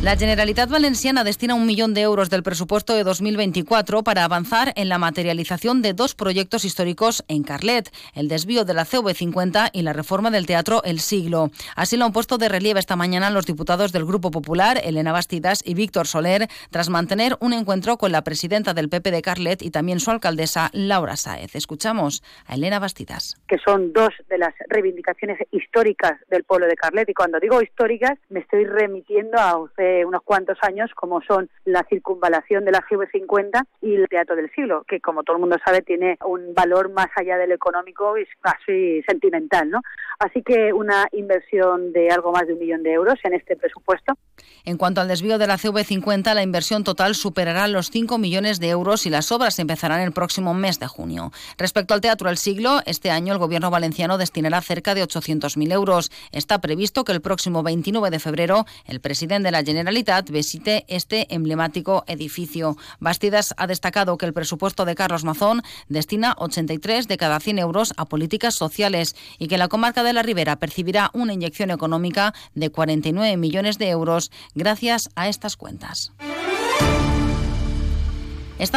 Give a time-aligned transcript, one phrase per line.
[0.00, 4.88] La Generalitat Valenciana destina un millón de euros del presupuesto de 2024 para avanzar en
[4.88, 9.92] la materialización de dos proyectos históricos en Carlet, el desvío de la CV50 y la
[9.92, 11.50] reforma del Teatro El Siglo.
[11.74, 15.62] Así lo han puesto de relieve esta mañana los diputados del Grupo Popular, Elena Bastidas
[15.66, 19.72] y Víctor Soler, tras mantener un encuentro con la presidenta del PP de Carlet y
[19.72, 21.56] también su alcaldesa, Laura Sáez.
[21.56, 23.34] Escuchamos a Elena Bastidas.
[23.48, 28.16] Que son dos de las reivindicaciones históricas del pueblo de Carlet y cuando digo históricas
[28.28, 29.58] me estoy remitiendo a
[30.06, 34.84] unos cuantos años, como son la circunvalación de la GB50 y el Teatro del Siglo,
[34.86, 39.02] que como todo el mundo sabe tiene un valor más allá del económico y casi
[39.02, 39.70] sentimental.
[39.70, 39.80] ¿no?
[40.18, 44.14] Así que una inversión de algo más de un millón de euros en este presupuesto.
[44.64, 48.68] En cuanto al desvío de la CV50, la inversión total superará los 5 millones de
[48.68, 51.30] euros y las obras empezarán el próximo mes de junio.
[51.56, 56.10] Respecto al Teatro del Siglo, este año el Gobierno valenciano destinará cerca de 800.000 euros.
[56.32, 61.32] Está previsto que el próximo 29 de febrero el presidente de la Generalitat visite este
[61.32, 62.76] emblemático edificio.
[62.98, 67.94] Bastidas ha destacado que el presupuesto de Carlos Mazón destina 83 de cada 100 euros
[67.96, 72.70] a políticas sociales y que la comarca de la Ribera percibirá una inyección económica de
[72.70, 76.12] 49 millones de euros gracias a estas cuentas.